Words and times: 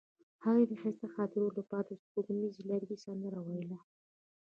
هغې 0.43 0.63
د 0.67 0.71
ښایسته 0.81 1.07
خاطرو 1.15 1.47
لپاره 1.57 1.87
د 1.89 1.99
سپوږمیز 2.03 2.55
لرګی 2.69 2.97
سندره 3.05 3.39
ویله. 3.47 3.77